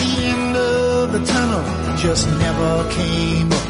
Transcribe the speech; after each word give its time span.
the 0.00 0.10
end 0.32 0.56
of 0.56 1.12
the 1.12 1.22
tunnel 1.32 1.64
just 1.96 2.26
never 2.44 2.70
came 2.90 3.50
up 3.52 3.66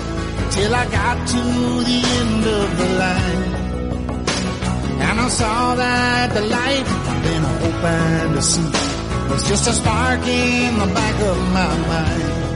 till 0.50 0.74
I 0.74 0.84
got 0.90 1.16
to 1.34 1.42
the 1.90 2.00
end 2.20 2.42
of 2.58 2.68
the 2.80 2.88
line. 3.02 3.44
And 5.06 5.20
I 5.20 5.28
saw 5.28 5.74
that 5.74 6.34
the 6.34 6.42
light 6.42 6.86
then 7.24 7.42
hope 7.42 7.84
and 7.84 8.34
the 8.36 8.42
sea 8.42 8.72
was 9.30 9.48
just 9.48 9.68
a 9.68 9.72
spark 9.72 10.20
in 10.26 10.78
the 10.78 10.86
back 10.94 11.16
of 11.30 11.38
my 11.52 11.72
mind. 11.92 12.48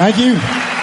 Thank 0.00 0.16
you. 0.16 0.79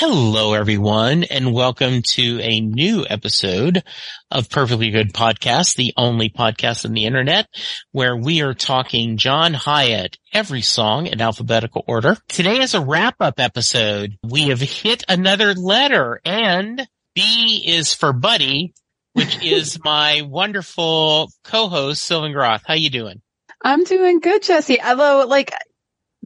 Hello, 0.00 0.54
everyone, 0.54 1.24
and 1.24 1.52
welcome 1.52 2.00
to 2.00 2.40
a 2.40 2.58
new 2.62 3.04
episode 3.06 3.82
of 4.30 4.48
Perfectly 4.48 4.88
Good 4.88 5.12
Podcast, 5.12 5.76
the 5.76 5.92
only 5.94 6.30
podcast 6.30 6.86
on 6.86 6.94
the 6.94 7.04
internet 7.04 7.48
where 7.92 8.16
we 8.16 8.40
are 8.40 8.54
talking 8.54 9.18
John 9.18 9.52
Hiatt, 9.52 10.16
every 10.32 10.62
song 10.62 11.06
in 11.06 11.20
alphabetical 11.20 11.84
order. 11.86 12.16
Today 12.30 12.62
is 12.62 12.72
a 12.72 12.80
wrap 12.80 13.16
up 13.20 13.38
episode. 13.38 14.16
We 14.26 14.44
have 14.44 14.62
hit 14.62 15.04
another 15.06 15.52
letter 15.52 16.22
and 16.24 16.88
B 17.14 17.62
is 17.66 17.92
for 17.92 18.14
Buddy, 18.14 18.72
which 19.12 19.42
is 19.44 19.78
my 19.84 20.22
wonderful 20.22 21.28
co-host, 21.44 22.00
Sylvan 22.00 22.32
Groth. 22.32 22.62
How 22.66 22.72
you 22.72 22.88
doing? 22.88 23.20
I'm 23.62 23.84
doing 23.84 24.20
good, 24.20 24.42
Jesse. 24.42 24.80
Although, 24.80 25.26
like, 25.28 25.52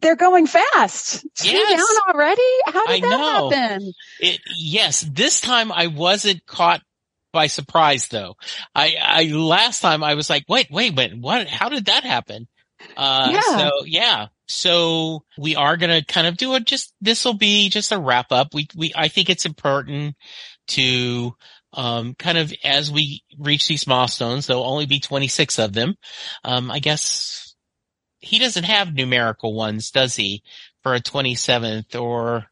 they're 0.01 0.17
going 0.17 0.47
fast. 0.47 1.25
Two 1.37 1.49
Yes. 1.49 1.79
down 1.81 2.15
already? 2.15 2.43
How 2.67 2.87
did 2.87 3.05
I 3.05 3.09
that 3.09 3.11
know. 3.19 3.51
happen? 3.51 3.93
It, 4.21 4.41
yes, 4.59 5.01
this 5.03 5.41
time 5.41 5.71
I 5.73 5.87
wasn't 5.89 6.45
caught 6.47 6.83
by 7.33 7.47
surprise 7.49 8.09
though. 8.09 8.37
I, 8.75 8.95
I, 9.01 9.25
last 9.33 9.81
time 9.81 10.03
I 10.05 10.15
was 10.15 10.29
like, 10.31 10.45
wait, 10.49 10.69
wait, 10.71 10.95
wait, 10.95 11.17
what, 11.19 11.49
how 11.49 11.69
did 11.69 11.87
that 11.87 12.05
happen? 12.05 12.47
Uh, 12.97 13.31
Yeah. 13.33 13.41
so 13.59 13.71
yeah. 13.87 14.27
So 14.47 15.25
we 15.39 15.57
are 15.57 15.77
going 15.79 15.91
to 16.01 16.05
kind 16.07 16.27
of 16.27 16.37
do 16.37 16.55
it. 16.55 16.67
Just, 16.67 16.93
this 17.01 17.25
will 17.25 17.35
be 17.35 17.71
just 17.71 17.93
a 17.93 17.99
wrap 17.99 18.31
up. 18.31 18.53
We, 18.55 18.69
we, 18.77 18.93
I 18.95 19.09
think 19.09 19.31
it's 19.31 19.47
important 19.47 20.17
to, 20.69 21.35
um, 21.73 22.15
kind 22.15 22.39
of 22.39 22.53
as 22.63 22.91
we 22.91 23.23
reach 23.39 23.67
these 23.67 23.87
milestones, 23.87 24.47
there'll 24.47 24.65
only 24.65 24.87
be 24.87 25.01
26 25.01 25.59
of 25.59 25.73
them. 25.73 25.95
Um, 26.45 26.71
I 26.71 26.79
guess 26.79 27.44
he 28.25 28.39
doesn't 28.39 28.65
have 28.65 28.95
numerical 28.95 29.55
ones, 29.55 29.91
does 29.91 30.17
he? 30.17 30.43
For 30.83 30.95
a 30.95 31.01
27th 31.01 32.01
or 32.01 32.47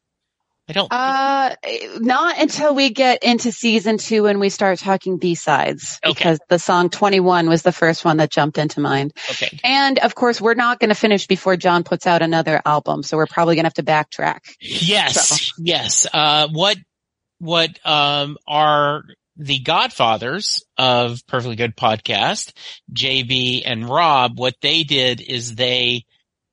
I 0.69 0.73
don't. 0.73 0.93
Uh, 0.93 1.57
not 1.99 2.41
until 2.41 2.75
we 2.75 2.91
get 2.91 3.25
into 3.25 3.51
season 3.51 3.99
two 3.99 4.27
and 4.27 4.39
we 4.39 4.49
start 4.49 4.79
talking 4.79 5.19
B-sides. 5.19 5.99
Okay. 6.05 6.13
Because 6.15 6.39
the 6.49 6.59
song 6.59 6.89
21 6.89 7.49
was 7.49 7.63
the 7.63 7.73
first 7.73 8.05
one 8.05 8.19
that 8.19 8.31
jumped 8.31 8.59
into 8.59 8.81
mind. 8.81 9.13
okay. 9.31 9.59
And 9.65 9.99
of 9.99 10.15
course, 10.15 10.41
we're 10.41 10.55
not 10.55 10.79
going 10.79 10.91
to 10.91 10.95
finish 10.95 11.27
before 11.27 11.57
John 11.57 11.83
puts 11.83 12.07
out 12.07 12.23
another 12.23 12.63
album. 12.65 13.03
So 13.03 13.17
we're 13.17 13.27
probably 13.27 13.57
going 13.57 13.65
to 13.65 13.67
have 13.67 13.75
to 13.75 13.83
backtrack. 13.83 14.41
Yes, 14.61 15.53
yes. 15.59 16.07
Uh, 16.13 16.49
what, 16.53 16.79
what, 17.39 17.79
um, 17.85 18.39
are 18.47 19.03
the 19.37 19.61
godfathers 19.61 20.65
of 20.77 21.27
Perfectly 21.27 21.57
Good 21.57 21.77
Podcast, 21.77 22.53
JB 22.93 23.63
and 23.65 23.89
Rob, 23.89 24.39
what 24.39 24.55
they 24.61 24.83
did 24.83 25.21
is 25.21 25.55
they, 25.55 26.05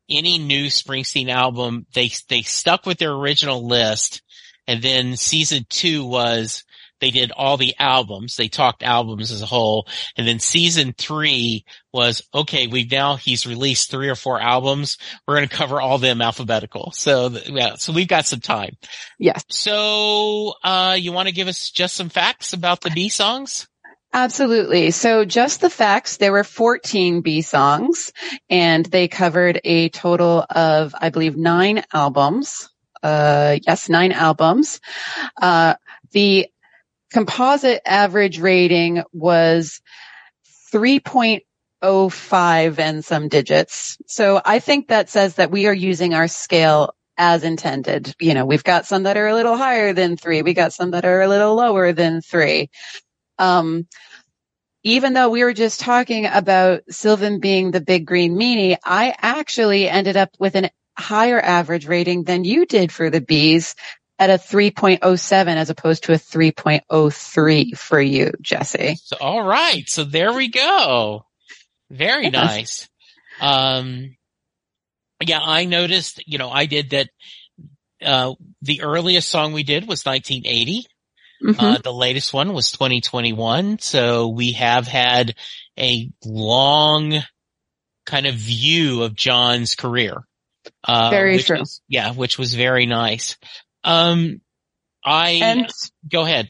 any 0.09 0.37
new 0.37 0.67
Springsteen 0.67 1.29
album, 1.29 1.85
they, 1.93 2.09
they 2.29 2.41
stuck 2.41 2.85
with 2.85 2.97
their 2.97 3.11
original 3.11 3.67
list. 3.67 4.21
And 4.67 4.81
then 4.81 5.17
season 5.17 5.65
two 5.69 6.05
was, 6.05 6.63
they 6.99 7.11
did 7.11 7.31
all 7.31 7.57
the 7.57 7.75
albums. 7.79 8.35
They 8.35 8.47
talked 8.47 8.83
albums 8.83 9.31
as 9.31 9.41
a 9.41 9.45
whole. 9.45 9.87
And 10.17 10.27
then 10.27 10.39
season 10.39 10.93
three 10.97 11.65
was, 11.93 12.21
okay, 12.33 12.67
we've 12.67 12.91
now, 12.91 13.15
he's 13.15 13.47
released 13.47 13.91
three 13.91 14.09
or 14.09 14.15
four 14.15 14.39
albums. 14.39 14.97
We're 15.27 15.37
going 15.37 15.49
to 15.49 15.55
cover 15.55 15.81
all 15.81 15.97
them 15.97 16.21
alphabetical. 16.21 16.91
So, 16.91 17.29
yeah, 17.45 17.75
so 17.75 17.93
we've 17.93 18.07
got 18.07 18.25
some 18.25 18.41
time. 18.41 18.77
Yes. 19.17 19.43
So, 19.49 20.53
uh, 20.63 20.97
you 20.99 21.11
want 21.11 21.27
to 21.27 21.33
give 21.33 21.47
us 21.47 21.71
just 21.71 21.95
some 21.95 22.09
facts 22.09 22.53
about 22.53 22.81
the 22.81 22.91
B 22.91 23.09
songs? 23.09 23.67
Absolutely. 24.11 24.89
So 24.91 25.23
just 25.23 25.61
the 25.61 25.69
facts, 25.69 26.17
there 26.17 26.31
were 26.31 26.43
14 26.43 27.21
B 27.21 27.41
songs 27.41 28.11
and 28.49 28.83
they 28.85 29.07
covered 29.07 29.61
a 29.63 29.89
total 29.89 30.45
of, 30.49 30.95
I 30.99 31.09
believe, 31.09 31.37
nine 31.37 31.83
albums. 31.93 32.69
Uh, 33.03 33.57
yes, 33.65 33.87
nine 33.87 34.11
albums. 34.11 34.81
Uh, 35.39 35.75
the 36.11 36.47
composite 37.11 37.81
average 37.85 38.39
rating 38.39 39.03
was 39.11 39.81
3.05 40.73 42.79
and 42.79 43.03
some 43.03 43.27
digits. 43.27 43.97
So 44.07 44.41
I 44.43 44.59
think 44.59 44.89
that 44.89 45.09
says 45.09 45.35
that 45.35 45.51
we 45.51 45.67
are 45.67 45.73
using 45.73 46.13
our 46.13 46.27
scale 46.27 46.93
as 47.17 47.43
intended. 47.43 48.13
You 48.19 48.33
know, 48.33 48.45
we've 48.45 48.63
got 48.63 48.85
some 48.85 49.03
that 49.03 49.17
are 49.17 49.27
a 49.27 49.33
little 49.33 49.57
higher 49.57 49.93
than 49.93 50.17
three. 50.17 50.41
We 50.41 50.53
got 50.53 50.73
some 50.73 50.91
that 50.91 51.05
are 51.05 51.21
a 51.21 51.27
little 51.27 51.55
lower 51.55 51.91
than 51.91 52.21
three. 52.21 52.69
Um, 53.37 53.87
even 54.83 55.13
though 55.13 55.29
we 55.29 55.43
were 55.43 55.53
just 55.53 55.81
talking 55.81 56.25
about 56.25 56.83
Sylvan 56.89 57.39
being 57.39 57.71
the 57.71 57.81
big 57.81 58.05
green 58.05 58.35
meanie, 58.35 58.77
I 58.83 59.13
actually 59.17 59.89
ended 59.89 60.15
up 60.15 60.29
with 60.39 60.55
an 60.55 60.69
higher 60.97 61.39
average 61.39 61.87
rating 61.87 62.23
than 62.23 62.43
you 62.43 62.65
did 62.65 62.91
for 62.91 63.09
the 63.09 63.21
bees 63.21 63.75
at 64.19 64.29
a 64.29 64.33
3.07 64.33 65.55
as 65.55 65.69
opposed 65.69 66.03
to 66.03 66.11
a 66.11 66.17
3.03 66.17 67.77
for 67.77 68.01
you, 68.01 68.31
Jesse. 68.41 68.95
So, 69.01 69.15
all 69.19 69.41
right. 69.41 69.87
So 69.87 70.03
there 70.03 70.33
we 70.33 70.49
go. 70.49 71.25
Very 71.89 72.25
Yes. 72.25 72.33
nice. 72.33 72.89
Um, 73.39 74.15
yeah, 75.25 75.39
I 75.41 75.65
noticed, 75.65 76.21
you 76.27 76.37
know, 76.37 76.49
I 76.51 76.65
did 76.65 76.89
that, 76.91 77.09
uh, 78.03 78.33
the 78.61 78.81
earliest 78.81 79.29
song 79.29 79.53
we 79.53 79.63
did 79.63 79.87
was 79.87 80.05
1980. 80.05 80.85
Mhm. 81.41 81.55
Uh, 81.57 81.77
the 81.77 81.93
latest 81.93 82.33
one 82.33 82.51
was 82.53 82.71
2021. 82.73 83.79
So 83.79 84.27
we 84.27 84.51
have 84.53 84.87
had 84.87 85.35
a 85.79 86.09
long 86.25 87.23
kind 88.05 88.25
of 88.25 88.35
view 88.35 89.03
of 89.03 89.15
John's 89.15 89.75
career. 89.75 90.23
Uh, 90.83 91.09
Very 91.09 91.41
true. 91.41 91.59
was- 91.59 91.81
yeah, 91.87 92.11
which 92.11 92.37
was 92.37 92.53
very 92.53 92.85
nice. 92.85 93.37
Um, 93.83 94.41
I, 95.03 95.39
and 95.41 95.69
go 96.11 96.23
ahead. 96.23 96.49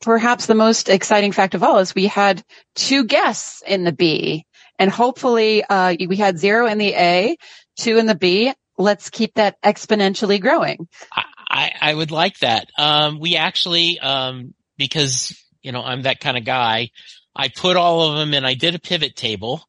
perhaps 0.00 0.46
the 0.46 0.54
most 0.54 0.88
exciting 0.88 1.32
fact 1.32 1.54
of 1.54 1.62
all 1.62 1.78
is 1.78 1.94
we 1.94 2.06
had 2.06 2.42
two 2.74 3.04
guests 3.04 3.62
in 3.66 3.84
the 3.84 3.92
B 3.92 4.46
and 4.78 4.90
hopefully, 4.90 5.64
uh, 5.64 5.94
we 6.06 6.16
had 6.16 6.38
zero 6.38 6.66
in 6.66 6.78
the 6.78 6.94
A, 6.94 7.36
two 7.76 7.98
in 7.98 8.06
the 8.06 8.14
B. 8.14 8.52
Let's 8.78 9.10
keep 9.10 9.34
that 9.34 9.60
exponentially 9.62 10.40
growing. 10.40 10.88
I, 11.12 11.22
I, 11.48 11.72
I 11.80 11.94
would 11.94 12.10
like 12.10 12.38
that. 12.40 12.68
Um, 12.78 13.18
we 13.18 13.36
actually, 13.36 13.98
um, 13.98 14.54
because, 14.76 15.36
you 15.62 15.72
know, 15.72 15.82
I'm 15.82 16.02
that 16.02 16.20
kind 16.20 16.36
of 16.36 16.44
guy, 16.44 16.90
I 17.36 17.48
put 17.48 17.76
all 17.76 18.08
of 18.08 18.16
them 18.16 18.32
and 18.32 18.46
I 18.46 18.54
did 18.54 18.74
a 18.74 18.78
pivot 18.78 19.14
table. 19.14 19.62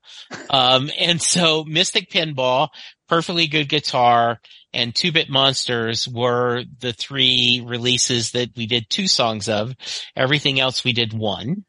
Um, 0.49 0.89
and 0.99 1.21
so 1.21 1.65
Mystic 1.65 2.09
Pinball, 2.09 2.69
Perfectly 3.09 3.47
Good 3.47 3.67
Guitar, 3.67 4.39
and 4.73 4.95
Two 4.95 5.11
Bit 5.11 5.29
Monsters 5.29 6.07
were 6.07 6.63
the 6.79 6.93
three 6.93 7.61
releases 7.65 8.31
that 8.31 8.55
we 8.55 8.67
did 8.67 8.89
two 8.89 9.07
songs 9.07 9.49
of. 9.49 9.73
Everything 10.15 10.59
else 10.59 10.83
we 10.83 10.93
did 10.93 11.13
one, 11.13 11.65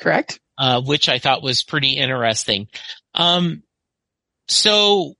Correct? 0.00 0.40
uh, 0.58 0.80
which 0.80 1.08
I 1.08 1.18
thought 1.18 1.42
was 1.42 1.62
pretty 1.62 1.96
interesting. 1.96 2.68
Um, 3.14 3.62
so 4.48 5.14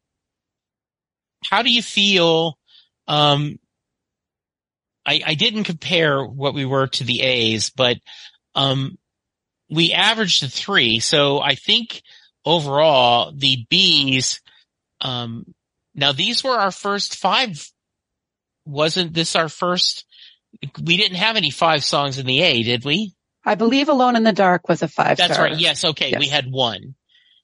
how 1.45 1.63
do 1.63 1.71
you 1.71 1.83
feel, 1.83 2.59
um, 3.09 3.59
I, 5.05 5.21
I 5.27 5.35
didn't 5.35 5.65
compare 5.65 6.25
what 6.25 6.55
we 6.55 6.65
were 6.65 6.87
to 6.89 7.05
the 7.05 7.23
A's, 7.23 7.71
but 7.71 7.99
um, 8.55 8.99
we 9.71 9.93
averaged 9.93 10.43
a 10.45 10.49
three. 10.49 11.01
So 11.01 11.41
I 11.41 11.55
think 11.55 12.03
overall 12.45 13.33
the 13.35 13.67
B's. 13.69 14.41
Um, 15.01 15.55
now 15.95 16.13
these 16.13 16.45
were 16.45 16.59
our 16.59 16.71
first 16.71 17.17
five. 17.17 17.69
Wasn't 18.65 19.15
this 19.15 19.37
our 19.37 19.49
first? 19.49 20.05
We 20.83 20.97
didn't 20.97 21.19
have 21.19 21.37
any 21.37 21.51
five 21.51 21.85
songs 21.85 22.19
in 22.19 22.27
the 22.27 22.41
A, 22.43 22.63
did 22.63 22.85
we? 22.85 23.15
I 23.45 23.55
believe 23.55 23.89
Alone 23.89 24.17
in 24.17 24.25
the 24.25 24.33
Dark 24.33 24.69
was 24.69 24.83
a 24.83 24.89
five 24.89 25.17
That's 25.17 25.35
star. 25.35 25.47
right. 25.47 25.59
Yes. 25.59 25.85
Okay. 25.85 26.15
We 26.19 26.29
had 26.29 26.51
one. 26.51 26.95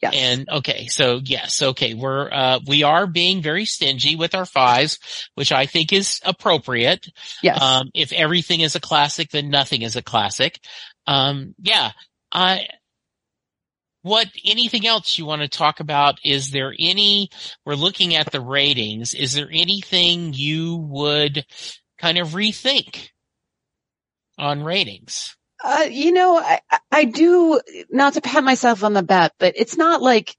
Yes. 0.02 0.14
And 0.16 0.48
okay, 0.50 0.88
so 0.88 1.20
yes, 1.22 1.62
okay, 1.62 1.94
we're 1.94 2.28
uh 2.28 2.58
we 2.66 2.82
are 2.82 3.06
being 3.06 3.40
very 3.40 3.64
stingy 3.64 4.16
with 4.16 4.34
our 4.34 4.44
fives, 4.44 4.98
which 5.36 5.52
I 5.52 5.66
think 5.66 5.92
is 5.92 6.20
appropriate. 6.24 7.06
yes. 7.40 7.62
Um 7.62 7.90
if 7.94 8.12
everything 8.12 8.62
is 8.62 8.74
a 8.74 8.80
classic, 8.80 9.30
then 9.30 9.48
nothing 9.48 9.82
is 9.82 9.94
a 9.94 10.02
classic. 10.02 10.58
Um 11.06 11.54
yeah. 11.62 11.92
I 12.32 12.67
what 14.02 14.26
anything 14.44 14.87
else 14.87 15.17
you 15.17 15.26
want 15.26 15.43
to 15.43 15.49
talk 15.49 15.81
about? 15.81 16.19
Is 16.25 16.50
there 16.50 16.75
any 16.79 17.31
we're 17.64 17.75
looking 17.75 18.17
at 18.17 18.32
the 18.32 18.40
ratings, 18.40 19.14
is 19.14 19.32
there 19.32 19.49
anything 19.52 20.32
you 20.34 20.76
would 20.76 21.46
kind 21.99 22.19
of 22.19 22.29
rethink 22.29 23.08
on 24.38 24.64
ratings? 24.64 25.37
Uh, 25.64 25.87
you 25.88 26.11
know, 26.11 26.38
I, 26.38 26.61
I 26.90 27.05
do 27.05 27.61
not 27.90 28.14
to 28.14 28.20
pat 28.20 28.43
myself 28.43 28.82
on 28.82 28.94
the 28.94 29.02
back, 29.05 29.32
but 29.38 29.55
it's 29.56 29.76
not 29.76 30.02
like 30.02 30.37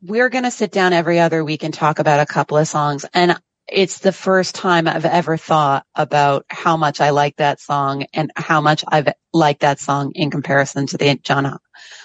we're 0.00 0.30
going 0.30 0.44
to 0.44 0.50
sit 0.50 0.72
down 0.72 0.94
every 0.94 1.20
other 1.20 1.44
week 1.44 1.62
and 1.62 1.74
talk 1.74 1.98
about 1.98 2.20
a 2.20 2.26
couple 2.26 2.56
of 2.56 2.66
songs. 2.66 3.04
And 3.12 3.38
it's 3.68 4.00
the 4.00 4.12
first 4.12 4.54
time 4.54 4.88
I've 4.88 5.04
ever 5.04 5.36
thought 5.36 5.86
about 5.94 6.44
how 6.48 6.76
much 6.76 7.00
I 7.00 7.10
like 7.10 7.36
that 7.36 7.60
song 7.60 8.06
and 8.12 8.30
how 8.36 8.60
much 8.60 8.84
I've 8.86 9.08
liked 9.32 9.60
that 9.60 9.80
song 9.80 10.12
in 10.14 10.30
comparison 10.30 10.86
to 10.88 10.98
the 10.98 11.18
John 11.22 11.58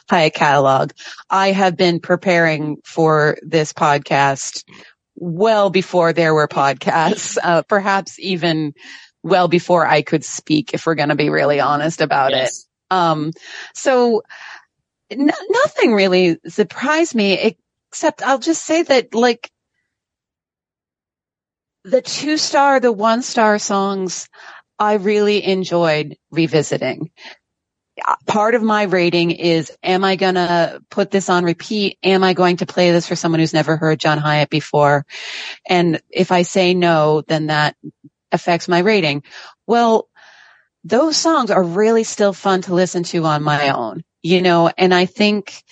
Hiatt 0.09 0.33
catalog. 0.33 0.92
I 1.30 1.51
have 1.51 1.75
been 1.75 2.00
preparing 2.00 2.77
for 2.83 3.38
this 3.42 3.74
podcast 3.74 4.63
well 5.15 5.69
before 5.69 6.13
there 6.13 6.33
were 6.33 6.48
podcasts, 6.48 7.38
uh, 7.44 7.63
perhaps 7.63 8.19
even 8.19 8.74
well 9.24 9.48
before 9.48 9.86
I 9.86 10.03
could 10.03 10.24
speak, 10.24 10.74
if 10.74 10.86
we're 10.86 10.95
going 10.95 11.10
to 11.10 11.15
be 11.15 11.30
really 11.30 11.60
honest 11.60 12.01
about 12.01 12.31
yes. 12.31 12.60
it. 12.60 12.94
Um, 12.94 13.31
so 13.74 14.21
n- 15.10 15.31
nothing 15.50 15.94
really 15.94 16.38
surprised 16.48 17.15
me 17.15 17.57
except 17.92 18.21
I'll 18.21 18.39
just 18.39 18.63
say 18.63 18.83
that 18.83 19.13
like 19.13 19.51
the 21.88 22.01
two 22.01 22.38
star, 22.38 22.80
the 22.80 22.92
one 22.92 23.22
star 23.22 23.60
songs, 23.60 24.28
I 24.78 24.95
really 24.95 25.44
enjoyed 25.44 26.18
revisiting. 26.31 27.12
Part 28.28 28.54
of 28.54 28.62
my 28.62 28.84
rating 28.84 29.31
is, 29.31 29.72
am 29.81 30.04
I 30.04 30.18
to 30.18 30.81
put 30.92 31.10
this 31.10 31.30
on 31.30 31.45
repeat? 31.45 31.98
Am 32.04 32.24
I 32.24 32.34
going 32.34 32.57
to 32.57 32.66
play 32.66 32.92
this 32.92 33.07
for 33.07 33.16
someone 33.16 33.39
who's 33.39 33.54
never 33.54 33.75
heard 33.78 34.00
John 34.00 34.19
Hiatt 34.19 34.50
before? 34.50 35.06
And 35.68 36.00
if 36.10 36.31
I 36.31 36.44
say 36.44 36.74
no, 36.74 37.22
then 37.22 37.48
that 37.48 37.75
affects 38.31 38.68
my 38.68 38.80
rating. 38.80 39.24
Well, 39.66 40.10
those 40.84 41.18
songs 41.18 41.50
are 41.50 41.63
really 41.63 42.04
still 42.04 42.34
fun 42.34 42.62
to 42.63 42.75
listen 42.75 43.04
to 43.04 43.24
on 43.25 43.42
my 43.44 43.69
own, 43.69 44.04
you 44.22 44.42
know, 44.42 44.69
and 44.78 44.94
I 44.94 45.06
think 45.06 45.63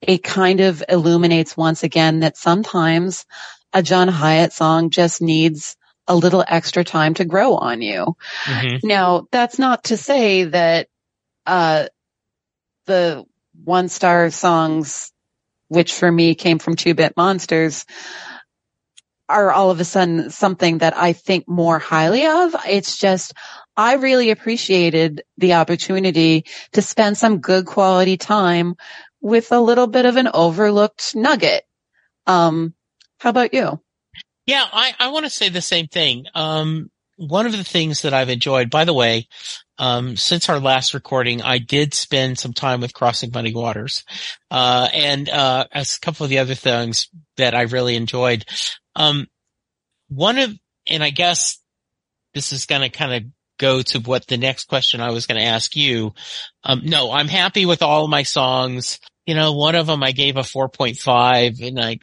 it 0.00 0.22
kind 0.22 0.60
of 0.60 0.84
illuminates 0.88 1.56
once 1.56 1.82
again 1.82 2.20
that 2.20 2.36
sometimes 2.36 3.24
a 3.74 3.82
John 3.82 4.08
Hiatt 4.08 4.52
song 4.52 4.88
just 4.88 5.20
needs 5.20 5.76
a 6.06 6.16
little 6.16 6.44
extra 6.46 6.84
time 6.84 7.14
to 7.14 7.24
grow 7.24 7.56
on 7.56 7.82
you. 7.82 8.16
Mm-hmm. 8.44 8.86
Now, 8.86 9.26
that's 9.30 9.58
not 9.58 9.84
to 9.84 9.96
say 9.96 10.44
that, 10.44 10.88
uh, 11.44 11.86
the 12.86 13.24
one 13.64 13.88
star 13.88 14.30
songs, 14.30 15.12
which 15.68 15.94
for 15.94 16.10
me 16.10 16.34
came 16.34 16.58
from 16.58 16.76
two 16.76 16.94
bit 16.94 17.16
monsters, 17.16 17.84
are 19.28 19.50
all 19.50 19.70
of 19.70 19.80
a 19.80 19.84
sudden 19.84 20.30
something 20.30 20.78
that 20.78 20.96
I 20.96 21.14
think 21.14 21.48
more 21.48 21.78
highly 21.78 22.26
of. 22.26 22.54
It's 22.68 22.98
just, 22.98 23.32
I 23.76 23.94
really 23.94 24.30
appreciated 24.30 25.22
the 25.38 25.54
opportunity 25.54 26.44
to 26.72 26.82
spend 26.82 27.16
some 27.16 27.38
good 27.38 27.64
quality 27.64 28.18
time 28.18 28.76
with 29.22 29.50
a 29.50 29.60
little 29.60 29.86
bit 29.86 30.04
of 30.04 30.16
an 30.16 30.28
overlooked 30.32 31.16
nugget. 31.16 31.64
Um, 32.26 32.74
how 33.24 33.30
about 33.30 33.54
you? 33.54 33.80
Yeah, 34.44 34.66
I, 34.70 34.92
I 34.98 35.08
want 35.08 35.24
to 35.24 35.30
say 35.30 35.48
the 35.48 35.62
same 35.62 35.86
thing. 35.86 36.26
Um, 36.34 36.90
one 37.16 37.46
of 37.46 37.52
the 37.52 37.64
things 37.64 38.02
that 38.02 38.12
I've 38.12 38.28
enjoyed, 38.28 38.68
by 38.68 38.84
the 38.84 38.92
way, 38.92 39.28
um, 39.78 40.14
since 40.14 40.50
our 40.50 40.60
last 40.60 40.92
recording, 40.92 41.40
I 41.40 41.56
did 41.56 41.94
spend 41.94 42.38
some 42.38 42.52
time 42.52 42.82
with 42.82 42.92
Crossing 42.92 43.30
Muddy 43.32 43.54
Waters, 43.54 44.04
uh, 44.50 44.88
and, 44.92 45.30
uh, 45.30 45.64
a 45.72 45.86
couple 46.02 46.24
of 46.24 46.30
the 46.30 46.38
other 46.38 46.54
things 46.54 47.08
that 47.38 47.54
I 47.54 47.62
really 47.62 47.96
enjoyed. 47.96 48.44
Um, 48.94 49.26
one 50.08 50.36
of, 50.36 50.54
and 50.86 51.02
I 51.02 51.08
guess 51.08 51.58
this 52.34 52.52
is 52.52 52.66
going 52.66 52.82
to 52.82 52.90
kind 52.90 53.14
of 53.14 53.22
go 53.58 53.80
to 53.80 54.00
what 54.00 54.26
the 54.26 54.36
next 54.36 54.68
question 54.68 55.00
I 55.00 55.12
was 55.12 55.26
going 55.26 55.40
to 55.40 55.46
ask 55.46 55.74
you. 55.76 56.12
Um, 56.62 56.82
no, 56.84 57.10
I'm 57.10 57.28
happy 57.28 57.64
with 57.64 57.82
all 57.82 58.06
my 58.06 58.24
songs. 58.24 59.00
You 59.24 59.34
know, 59.34 59.54
one 59.54 59.76
of 59.76 59.86
them 59.86 60.02
I 60.02 60.12
gave 60.12 60.36
a 60.36 60.40
4.5 60.40 61.66
and 61.66 61.80
I 61.80 61.98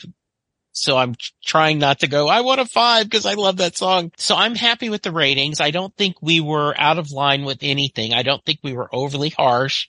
so 0.72 0.98
I'm 0.98 1.16
trying 1.44 1.80
not 1.80 2.00
to 2.00 2.08
go, 2.08 2.28
I 2.28 2.42
want 2.42 2.62
a 2.62 2.66
five 2.66 3.06
because 3.06 3.26
I 3.26 3.34
love 3.34 3.58
that 3.58 3.78
song. 3.78 4.12
So 4.18 4.36
I'm 4.36 4.56
happy 4.56 4.90
with 4.90 5.02
the 5.02 5.12
ratings. 5.12 5.60
I 5.60 5.72
don't 5.72 5.96
think 5.96 6.16
we 6.22 6.40
were 6.40 6.74
out 6.78 6.98
of 6.98 7.12
line 7.12 7.44
with 7.44 7.60
anything. 7.62 8.14
I 8.14 8.24
don't 8.24 8.44
think 8.46 8.60
we 8.64 8.74
were 8.74 8.94
overly 8.94 9.30
harsh, 9.30 9.88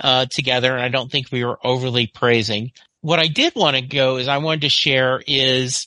uh, 0.00 0.26
together. 0.26 0.72
And 0.72 0.82
I 0.82 0.88
don't 0.88 1.10
think 1.10 1.28
we 1.32 1.44
were 1.44 1.58
overly 1.64 2.06
praising. 2.06 2.72
What 3.00 3.18
I 3.18 3.26
did 3.26 3.54
want 3.54 3.76
to 3.76 3.82
go 3.82 4.16
is 4.16 4.28
I 4.28 4.38
wanted 4.38 4.62
to 4.62 4.68
share 4.68 5.22
is 5.26 5.86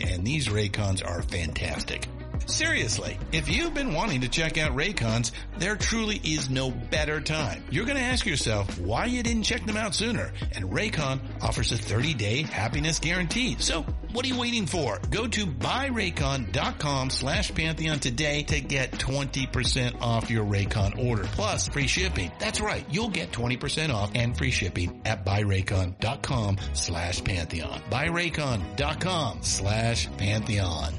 and 0.01 0.25
these 0.25 0.47
Raycons 0.47 1.05
are 1.05 1.21
fantastic. 1.21 2.07
Seriously, 2.47 3.17
if 3.31 3.47
you've 3.47 3.73
been 3.73 3.93
wanting 3.93 4.21
to 4.21 4.27
check 4.27 4.57
out 4.57 4.75
Raycons, 4.75 5.31
there 5.57 5.75
truly 5.75 6.17
is 6.17 6.49
no 6.49 6.71
better 6.71 7.21
time. 7.21 7.63
You're 7.69 7.85
going 7.85 7.97
to 7.97 8.03
ask 8.03 8.25
yourself 8.25 8.79
why 8.79 9.05
you 9.05 9.23
didn't 9.23 9.43
check 9.43 9.65
them 9.65 9.77
out 9.77 9.93
sooner. 9.95 10.33
And 10.53 10.65
Raycon 10.65 11.19
offers 11.41 11.71
a 11.71 11.75
30-day 11.75 12.43
happiness 12.43 12.99
guarantee. 12.99 13.57
So 13.59 13.85
what 14.13 14.25
are 14.25 14.27
you 14.27 14.39
waiting 14.39 14.65
for? 14.65 14.99
Go 15.09 15.27
to 15.27 15.45
buyraycon.com 15.45 17.09
slash 17.09 17.53
Pantheon 17.53 17.99
today 17.99 18.43
to 18.43 18.61
get 18.61 18.91
20% 18.91 20.01
off 20.01 20.29
your 20.29 20.45
Raycon 20.45 20.97
order. 20.97 21.23
Plus 21.23 21.67
free 21.67 21.87
shipping. 21.87 22.31
That's 22.39 22.61
right. 22.61 22.85
You'll 22.89 23.09
get 23.09 23.31
20% 23.31 23.93
off 23.93 24.11
and 24.15 24.37
free 24.37 24.51
shipping 24.51 25.01
at 25.05 25.25
buyraycon.com 25.25 26.57
slash 26.73 27.23
Pantheon. 27.23 27.81
Buyraycon.com 27.89 29.43
slash 29.43 30.07
Pantheon. 30.17 30.93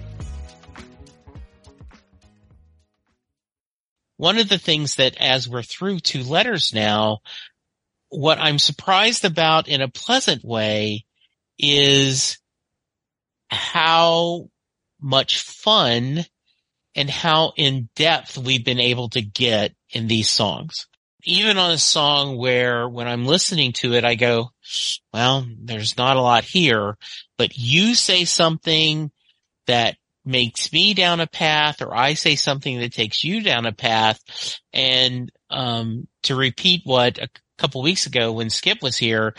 one 4.22 4.38
of 4.38 4.48
the 4.48 4.56
things 4.56 4.94
that 4.94 5.16
as 5.18 5.48
we're 5.48 5.64
through 5.64 5.98
two 5.98 6.22
letters 6.22 6.72
now, 6.72 7.18
what 8.08 8.38
I'm 8.38 8.60
surprised 8.60 9.24
about 9.24 9.66
in 9.66 9.80
a 9.80 9.88
pleasant 9.88 10.44
way 10.44 11.04
is 11.58 12.38
how 13.52 14.48
much 15.00 15.42
fun 15.42 16.24
and 16.94 17.10
how 17.10 17.52
in 17.56 17.88
depth 17.96 18.38
we've 18.38 18.64
been 18.64 18.80
able 18.80 19.08
to 19.10 19.22
get 19.22 19.74
in 19.90 20.06
these 20.06 20.28
songs. 20.28 20.86
Even 21.24 21.58
on 21.58 21.70
a 21.70 21.78
song 21.78 22.36
where 22.36 22.88
when 22.88 23.06
I'm 23.06 23.26
listening 23.26 23.72
to 23.74 23.94
it, 23.94 24.04
I 24.04 24.16
go, 24.16 24.50
well, 25.12 25.46
there's 25.60 25.96
not 25.96 26.16
a 26.16 26.22
lot 26.22 26.44
here, 26.44 26.96
but 27.38 27.56
you 27.56 27.94
say 27.94 28.24
something 28.24 29.10
that 29.66 29.96
makes 30.24 30.72
me 30.72 30.94
down 30.94 31.20
a 31.20 31.26
path 31.26 31.80
or 31.82 31.94
I 31.94 32.14
say 32.14 32.36
something 32.36 32.80
that 32.80 32.92
takes 32.92 33.22
you 33.22 33.42
down 33.42 33.66
a 33.66 33.72
path. 33.72 34.20
And, 34.72 35.30
um, 35.50 36.08
to 36.24 36.34
repeat 36.34 36.82
what 36.84 37.18
a 37.18 37.28
couple 37.58 37.82
weeks 37.82 38.06
ago 38.06 38.32
when 38.32 38.50
Skip 38.50 38.82
was 38.82 38.96
here, 38.96 39.34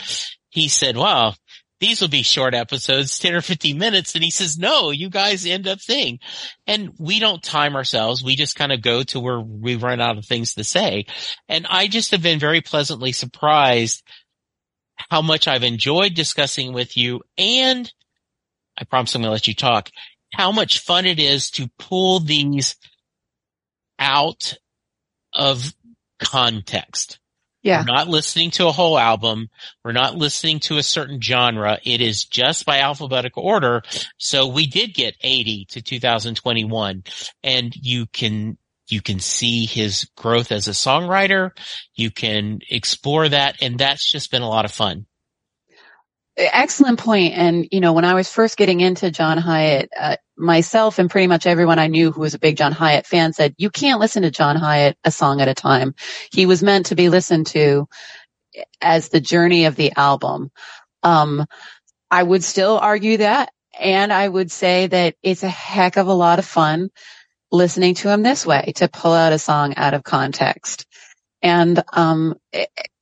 he 0.50 0.68
said, 0.68 0.96
wow, 0.96 1.34
these 1.80 2.00
will 2.00 2.08
be 2.08 2.22
short 2.22 2.54
episodes, 2.54 3.18
10 3.18 3.34
or 3.34 3.40
15 3.40 3.76
minutes. 3.76 4.14
And 4.14 4.24
he 4.24 4.30
says, 4.30 4.58
no, 4.58 4.90
you 4.90 5.10
guys 5.10 5.44
end 5.44 5.66
up 5.66 5.80
saying, 5.80 6.20
and 6.66 6.90
we 6.98 7.18
don't 7.18 7.42
time 7.42 7.74
ourselves. 7.76 8.22
We 8.22 8.36
just 8.36 8.56
kind 8.56 8.72
of 8.72 8.80
go 8.80 9.02
to 9.04 9.20
where 9.20 9.40
we 9.40 9.76
run 9.76 10.00
out 10.00 10.16
of 10.16 10.24
things 10.24 10.54
to 10.54 10.64
say. 10.64 11.06
And 11.48 11.66
I 11.68 11.88
just 11.88 12.12
have 12.12 12.22
been 12.22 12.38
very 12.38 12.60
pleasantly 12.60 13.12
surprised 13.12 14.02
how 14.96 15.22
much 15.22 15.48
I've 15.48 15.64
enjoyed 15.64 16.14
discussing 16.14 16.72
with 16.72 16.96
you. 16.96 17.20
And 17.36 17.92
I 18.78 18.84
promise 18.84 19.14
I'm 19.14 19.22
going 19.22 19.28
to 19.28 19.32
let 19.32 19.48
you 19.48 19.54
talk 19.54 19.90
how 20.32 20.52
much 20.52 20.80
fun 20.80 21.06
it 21.06 21.20
is 21.20 21.50
to 21.50 21.68
pull 21.78 22.20
these 22.20 22.76
out 23.98 24.56
of 25.32 25.72
context. 26.18 27.18
Yeah. 27.64 27.80
We're 27.80 27.94
not 27.94 28.08
listening 28.08 28.50
to 28.52 28.68
a 28.68 28.72
whole 28.72 28.98
album. 28.98 29.48
We're 29.82 29.92
not 29.92 30.16
listening 30.16 30.60
to 30.60 30.76
a 30.76 30.82
certain 30.82 31.20
genre. 31.20 31.78
It 31.82 32.02
is 32.02 32.24
just 32.24 32.66
by 32.66 32.80
alphabetical 32.80 33.42
order. 33.42 33.82
So 34.18 34.46
we 34.46 34.66
did 34.66 34.92
get 34.94 35.16
80 35.22 35.64
to 35.70 35.82
2021 35.82 37.04
and 37.42 37.74
you 37.74 38.04
can, 38.06 38.58
you 38.88 39.00
can 39.00 39.18
see 39.18 39.64
his 39.64 40.06
growth 40.14 40.52
as 40.52 40.68
a 40.68 40.72
songwriter. 40.72 41.52
You 41.94 42.10
can 42.10 42.60
explore 42.68 43.30
that 43.30 43.62
and 43.62 43.78
that's 43.78 44.12
just 44.12 44.30
been 44.30 44.42
a 44.42 44.48
lot 44.48 44.66
of 44.66 44.70
fun. 44.70 45.06
Excellent 46.36 46.98
point. 46.98 47.34
And, 47.34 47.68
you 47.70 47.80
know, 47.80 47.92
when 47.92 48.04
I 48.04 48.14
was 48.14 48.28
first 48.28 48.56
getting 48.56 48.80
into 48.80 49.10
John 49.10 49.38
Hiatt, 49.38 49.88
uh, 49.98 50.16
myself 50.36 50.98
and 50.98 51.08
pretty 51.08 51.28
much 51.28 51.46
everyone 51.46 51.78
I 51.78 51.86
knew 51.86 52.10
who 52.10 52.22
was 52.22 52.34
a 52.34 52.40
big 52.40 52.56
John 52.56 52.72
Hiatt 52.72 53.06
fan 53.06 53.32
said, 53.32 53.54
you 53.56 53.70
can't 53.70 54.00
listen 54.00 54.24
to 54.24 54.32
John 54.32 54.56
Hiatt 54.56 54.96
a 55.04 55.12
song 55.12 55.40
at 55.40 55.46
a 55.46 55.54
time. 55.54 55.94
He 56.32 56.46
was 56.46 56.60
meant 56.60 56.86
to 56.86 56.96
be 56.96 57.08
listened 57.08 57.46
to 57.48 57.86
as 58.80 59.10
the 59.10 59.20
journey 59.20 59.66
of 59.66 59.76
the 59.76 59.92
album. 59.96 60.50
Um, 61.04 61.46
I 62.10 62.22
would 62.22 62.42
still 62.42 62.78
argue 62.78 63.18
that. 63.18 63.52
And 63.78 64.12
I 64.12 64.28
would 64.28 64.50
say 64.50 64.88
that 64.88 65.14
it's 65.22 65.44
a 65.44 65.48
heck 65.48 65.96
of 65.96 66.08
a 66.08 66.12
lot 66.12 66.40
of 66.40 66.44
fun 66.44 66.90
listening 67.52 67.94
to 67.96 68.10
him 68.10 68.22
this 68.22 68.44
way 68.44 68.72
to 68.76 68.88
pull 68.88 69.12
out 69.12 69.32
a 69.32 69.38
song 69.38 69.74
out 69.76 69.94
of 69.94 70.02
context. 70.02 70.86
And, 71.42 71.82
um, 71.92 72.34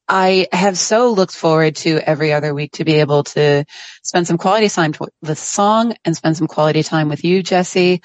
I 0.08 0.48
have 0.52 0.76
so 0.76 1.12
looked 1.12 1.34
forward 1.34 1.76
to 1.76 1.98
every 1.98 2.32
other 2.32 2.54
week 2.54 2.72
to 2.72 2.84
be 2.84 2.94
able 2.94 3.24
to 3.24 3.64
spend 4.02 4.26
some 4.26 4.38
quality 4.38 4.68
time 4.68 4.92
with 4.98 5.10
the 5.22 5.36
song 5.36 5.94
and 6.04 6.16
spend 6.16 6.36
some 6.36 6.48
quality 6.48 6.82
time 6.82 7.08
with 7.08 7.24
you, 7.24 7.42
Jesse. 7.42 8.02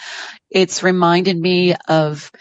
It's 0.50 0.84
reminded 0.84 1.38
me 1.38 1.76
of 1.88 2.32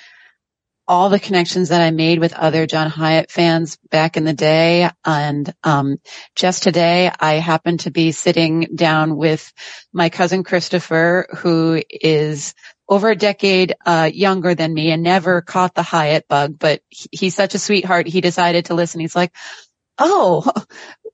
all 0.88 1.08
the 1.08 1.18
connections 1.18 1.70
that 1.70 1.80
I 1.80 1.90
made 1.90 2.20
with 2.20 2.32
other 2.32 2.66
John 2.66 2.88
Hiatt 2.90 3.30
fans 3.30 3.76
back 3.90 4.16
in 4.16 4.24
the 4.24 4.32
day. 4.32 4.88
And, 5.04 5.52
um, 5.64 5.96
just 6.36 6.62
today 6.62 7.10
I 7.18 7.34
happened 7.34 7.80
to 7.80 7.90
be 7.90 8.12
sitting 8.12 8.68
down 8.74 9.16
with 9.16 9.52
my 9.92 10.10
cousin 10.10 10.44
Christopher, 10.44 11.26
who 11.38 11.82
is 11.90 12.54
over 12.88 13.10
a 13.10 13.16
decade 13.16 13.74
uh, 13.84 14.10
younger 14.12 14.54
than 14.54 14.72
me 14.72 14.90
and 14.90 15.02
never 15.02 15.40
caught 15.40 15.74
the 15.74 15.82
Hiatt 15.82 16.28
bug, 16.28 16.58
but 16.58 16.82
he, 16.88 17.08
he's 17.12 17.34
such 17.34 17.54
a 17.54 17.58
sweetheart. 17.58 18.06
He 18.06 18.20
decided 18.20 18.66
to 18.66 18.74
listen. 18.74 19.00
He's 19.00 19.16
like, 19.16 19.32
"Oh, 19.98 20.50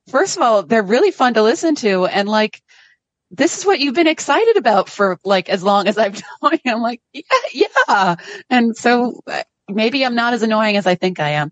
first 0.09 0.37
of 0.37 0.43
all, 0.43 0.62
they're 0.62 0.83
really 0.83 1.11
fun 1.11 1.35
to 1.35 1.43
listen 1.43 1.75
to, 1.76 2.07
and 2.07 2.29
like." 2.29 2.62
This 3.35 3.57
is 3.57 3.64
what 3.64 3.81
you've 3.81 3.95
been 3.95 4.09
excited 4.09 4.59
about 4.59 4.91
for 4.91 5.19
like 5.25 5.49
as 5.49 5.62
long 5.62 5.88
as 5.88 5.97
I've 5.97 6.21
known 6.43 6.59
you. 6.62 6.71
I'm 6.71 6.83
like, 6.83 7.00
yeah, 7.14 7.23
yeah. 7.88 8.17
And 8.50 8.76
so 8.76 9.23
uh, 9.26 9.43
maybe 9.71 10.05
I'm 10.05 10.14
not 10.14 10.35
as 10.35 10.43
annoying 10.43 10.76
as 10.76 10.87
I 10.87 10.97
think 10.97 11.19
I 11.19 11.31
am. 11.31 11.50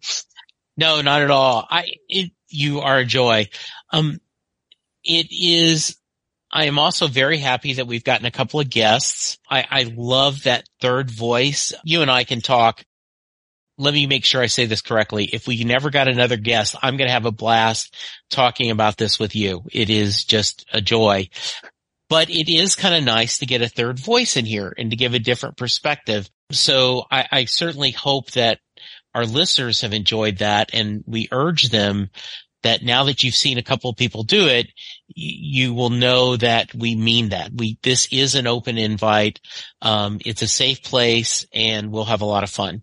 No, 0.77 1.01
not 1.01 1.23
at 1.23 1.31
all. 1.31 1.67
I, 1.71 1.87
it, 2.07 2.33
you 2.51 2.81
are 2.81 2.99
a 2.99 3.07
joy. 3.07 3.49
Um, 3.91 4.21
it 5.05 5.29
is 5.31 5.97
I 6.53 6.67
am 6.67 6.79
also 6.79 7.07
very 7.07 7.39
happy 7.39 7.75
that 7.75 7.87
we've 7.87 8.05
gotten 8.05 8.27
a 8.27 8.31
couple 8.31 8.61
of 8.61 8.69
guests. 8.69 9.39
I, 9.49 9.65
I 9.71 9.93
love 9.95 10.45
that 10.45 10.69
third 10.81 11.11
voice. 11.11 11.73
You 11.85 12.03
and 12.03 12.11
I 12.11 12.25
can 12.25 12.41
talk. 12.41 12.83
Let 13.79 13.95
me 13.95 14.07
make 14.07 14.25
sure 14.25 14.43
I 14.43 14.47
say 14.47 14.67
this 14.67 14.83
correctly. 14.83 15.25
If 15.25 15.47
we 15.47 15.65
never 15.65 15.91
got 15.91 16.09
another 16.09 16.37
guest, 16.37 16.75
I'm 16.83 16.97
going 16.97 17.09
to 17.09 17.15
have 17.15 17.25
a 17.25 17.33
blast 17.33 17.95
talking 18.29 18.71
about 18.71 18.97
this 18.97 19.19
with 19.19 19.35
you. 19.35 19.63
It 19.73 19.91
is 19.91 20.25
just 20.25 20.67
a 20.73 20.81
joy, 20.81 21.31
but 22.09 22.29
it 22.29 22.53
is 22.53 22.75
kind 22.75 22.95
of 22.95 23.05
nice 23.05 23.39
to 23.39 23.47
get 23.47 23.63
a 23.63 23.69
third 23.69 23.99
voice 23.99 24.37
in 24.37 24.45
here 24.45 24.75
and 24.77 24.91
to 24.91 24.97
give 24.97 25.15
a 25.15 25.21
different 25.21 25.57
perspective. 25.57 26.29
So 26.51 27.05
I, 27.11 27.27
I 27.31 27.45
certainly 27.45 27.93
hope 27.93 28.33
that 28.33 28.59
our 29.15 29.25
listeners 29.25 29.81
have 29.81 29.93
enjoyed 29.93 30.39
that 30.39 30.71
and 30.73 31.05
we 31.07 31.29
urge 31.33 31.71
them 31.71 32.11
that 32.63 32.83
now 32.83 33.05
that 33.05 33.23
you've 33.23 33.35
seen 33.35 33.59
a 33.59 33.63
couple 33.63 33.91
of 33.91 33.97
people 33.97 34.23
do 34.23 34.47
it, 34.47 34.69
you 35.09 35.75
will 35.75 35.91
know 35.91 36.37
that 36.37 36.75
we 36.75 36.95
mean 36.95 37.31
that. 37.31 37.51
We, 37.55 37.79
this 37.83 38.09
is 38.13 38.35
an 38.35 38.47
open 38.47 38.79
invite. 38.79 39.41
Um, 39.81 40.19
it's 40.25 40.43
a 40.43 40.49
safe 40.49 40.83
place 40.83 41.47
and 41.53 41.91
we'll 41.91 42.05
have 42.05 42.21
a 42.21 42.27
lot 42.27 42.45
of 42.45 42.51
fun. 42.51 42.83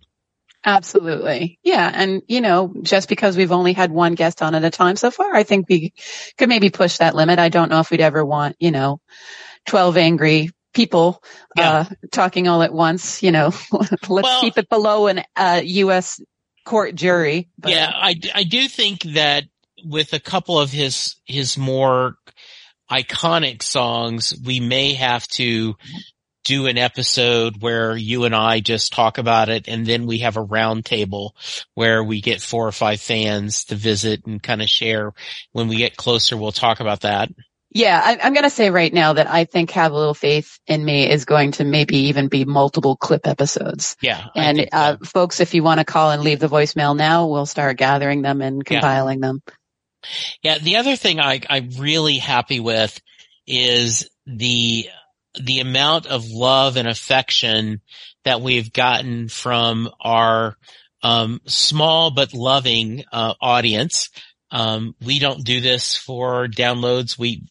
Absolutely. 0.65 1.59
Yeah. 1.63 1.89
And, 1.93 2.23
you 2.27 2.41
know, 2.41 2.73
just 2.81 3.07
because 3.07 3.37
we've 3.37 3.53
only 3.53 3.73
had 3.73 3.91
one 3.91 4.15
guest 4.15 4.41
on 4.41 4.53
at 4.53 4.65
a 4.65 4.69
time 4.69 4.97
so 4.97 5.11
far, 5.11 5.33
I 5.33 5.43
think 5.43 5.69
we 5.69 5.93
could 6.37 6.49
maybe 6.49 6.69
push 6.69 6.97
that 6.97 7.15
limit. 7.15 7.39
I 7.39 7.49
don't 7.49 7.69
know 7.69 7.79
if 7.79 7.89
we'd 7.89 8.01
ever 8.01 8.25
want, 8.25 8.57
you 8.59 8.71
know, 8.71 8.99
12 9.67 9.95
angry 9.95 10.49
people, 10.73 11.23
yeah. 11.55 11.71
uh, 11.71 11.85
talking 12.11 12.47
all 12.47 12.63
at 12.63 12.73
once, 12.73 13.23
you 13.23 13.31
know, 13.31 13.53
let's 13.71 14.09
well, 14.09 14.41
keep 14.41 14.57
it 14.57 14.67
below 14.67 15.07
an, 15.07 15.23
uh, 15.37 15.61
U.S. 15.63 16.19
court 16.65 16.95
jury. 16.95 17.47
But. 17.57 17.71
Yeah. 17.71 17.89
I, 17.93 18.19
I 18.35 18.43
do 18.43 18.67
think 18.67 19.03
that 19.03 19.45
with 19.83 20.13
a 20.13 20.19
couple 20.19 20.59
of 20.59 20.71
his 20.71 21.15
his 21.25 21.57
more 21.57 22.15
iconic 22.91 23.61
songs, 23.61 24.33
we 24.43 24.59
may 24.59 24.93
have 24.93 25.27
to 25.27 25.75
do 26.47 26.67
an 26.67 26.77
episode 26.77 27.61
where 27.61 27.95
you 27.97 28.23
and 28.23 28.33
I 28.33 28.61
just 28.61 28.93
talk 28.93 29.17
about 29.17 29.49
it 29.49 29.67
and 29.67 29.85
then 29.85 30.07
we 30.07 30.19
have 30.19 30.37
a 30.37 30.45
roundtable 30.45 31.31
where 31.73 32.01
we 32.01 32.21
get 32.21 32.41
four 32.41 32.65
or 32.65 32.71
five 32.71 33.01
fans 33.01 33.65
to 33.65 33.75
visit 33.75 34.25
and 34.25 34.41
kind 34.41 34.61
of 34.61 34.69
share. 34.69 35.11
When 35.51 35.67
we 35.67 35.75
get 35.75 35.97
closer, 35.97 36.37
we'll 36.37 36.53
talk 36.53 36.79
about 36.79 37.01
that. 37.01 37.29
Yeah, 37.69 38.01
I, 38.01 38.25
am 38.25 38.33
going 38.33 38.45
to 38.45 38.49
say 38.49 38.69
right 38.69 38.93
now 38.93 39.13
that 39.13 39.29
I 39.29 39.43
think 39.43 39.71
Have 39.71 39.91
a 39.91 39.95
Little 39.95 40.13
Faith 40.13 40.57
in 40.67 40.83
Me 40.83 41.09
is 41.09 41.25
going 41.25 41.51
to 41.53 41.65
maybe 41.65 41.97
even 42.07 42.29
be 42.29 42.45
multiple 42.45 42.95
clip 42.95 43.27
episodes. 43.27 43.97
Yeah. 44.01 44.27
And, 44.33 44.59
so. 44.59 44.65
uh, 44.71 44.97
folks, 45.03 45.41
if 45.41 45.53
you 45.53 45.63
want 45.63 45.81
to 45.81 45.85
call 45.85 46.11
and 46.11 46.23
leave 46.23 46.39
the 46.39 46.47
voicemail 46.47 46.95
now, 46.95 47.27
we'll 47.27 47.45
start 47.45 47.77
gathering 47.77 48.21
them 48.21 48.41
and 48.41 48.65
compiling 48.65 49.19
yeah. 49.19 49.27
them. 49.27 49.41
Yeah, 50.41 50.57
the 50.59 50.77
other 50.77 50.95
thing 50.95 51.19
I, 51.19 51.41
I'm 51.49 51.69
really 51.77 52.17
happy 52.17 52.59
with 52.59 52.99
is 53.45 54.09
the 54.25 54.87
the 55.39 55.59
amount 55.59 56.07
of 56.07 56.25
love 56.29 56.77
and 56.77 56.87
affection 56.87 57.81
that 58.25 58.41
we've 58.41 58.73
gotten 58.73 59.29
from 59.29 59.89
our 60.01 60.57
um, 61.03 61.39
small 61.45 62.11
but 62.11 62.33
loving 62.33 63.03
uh, 63.11 63.33
audience. 63.39 64.09
Um, 64.51 64.95
we 65.05 65.19
don't 65.19 65.43
do 65.43 65.61
this 65.61 65.95
for 65.95 66.47
downloads. 66.47 67.19
We, 67.19 67.43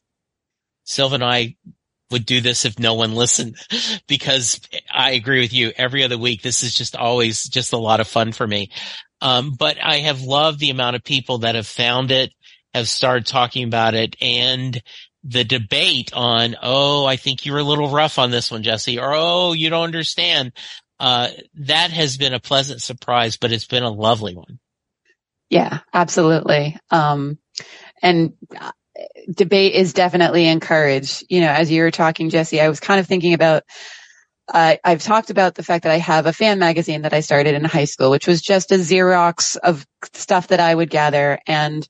Sylvan 0.85 1.23
and 1.23 1.31
I 1.31 1.57
would 2.11 2.27
do 2.27 2.41
this 2.41 2.65
if 2.65 2.79
no 2.79 2.95
one 2.95 3.15
listened 3.15 3.57
because 4.09 4.61
I 4.93 5.13
agree 5.13 5.41
with 5.41 5.53
you. 5.53 5.73
Every 5.77 6.05
other 6.05 6.19
week, 6.19 6.43
this 6.43 6.63
is 6.63 6.75
just 6.75 6.97
always 6.97 7.45
just 7.45 7.73
a 7.73 7.79
lot 7.79 8.01
of 8.01 8.09
fun 8.09 8.33
for 8.33 8.47
me. 8.47 8.71
Um, 9.21 9.55
but 9.59 9.77
I 9.83 9.99
have 9.99 10.23
loved 10.23 10.61
the 10.61 10.71
amount 10.71 10.97
of 10.97 11.05
people 11.05 11.39
that 11.39 11.55
have 11.55 11.67
found 11.67 12.11
it, 12.11 12.33
have 12.75 12.89
started 12.89 13.27
talking 13.27 13.65
about 13.65 13.95
it 13.95 14.17
and 14.21 14.81
the 15.25 15.45
debate 15.45 16.13
on, 16.13 16.57
oh, 16.63 17.05
I 17.05 17.17
think 17.17 17.45
you 17.45 17.53
were 17.53 17.59
a 17.59 17.65
little 17.65 17.91
rough 17.91 18.19
on 18.19 18.31
this 18.31 18.51
one, 18.51 18.63
Jesse, 18.63 18.99
or 18.99 19.13
oh, 19.15 19.53
you 19.55 19.71
don't 19.71 19.85
understand. 19.85 20.53
Uh, 21.01 21.29
that 21.55 21.91
has 21.91 22.17
been 22.17 22.33
a 22.33 22.41
pleasant 22.41 22.81
surprise, 22.81 23.37
but 23.37 23.53
it's 23.53 23.67
been 23.67 23.83
a 23.83 23.91
lovely 23.91 24.35
one. 24.35 24.59
Yeah, 25.51 25.81
absolutely. 25.93 26.77
Um, 26.91 27.39
and 28.03 28.35
uh, 28.59 28.73
debate 29.31 29.75
is 29.75 29.93
definitely 29.93 30.47
encouraged. 30.47 31.25
You 31.29 31.41
know, 31.41 31.51
as 31.51 31.71
you 31.71 31.83
were 31.83 31.91
talking, 31.91 32.31
Jesse, 32.31 32.61
I 32.61 32.69
was 32.69 32.81
kind 32.81 33.01
of 33.01 33.07
thinking 33.07 33.35
about 33.35 33.65
I've 34.53 35.03
talked 35.03 35.31
about 35.31 35.55
the 35.55 35.63
fact 35.63 35.85
that 35.85 35.93
I 35.93 35.99
have 35.99 36.27
a 36.27 36.33
fan 36.33 36.59
magazine 36.59 37.03
that 37.03 37.13
I 37.13 37.21
started 37.21 37.55
in 37.55 37.65
high 37.65 37.85
school, 37.85 38.11
which 38.11 38.27
was 38.27 38.41
just 38.41 38.73
a 38.73 38.77
Xerox 38.77 39.57
of 39.57 39.85
stuff 40.13 40.49
that 40.49 40.61
I 40.61 40.75
would 40.75 40.91
gather. 40.91 41.39
And 41.47 41.87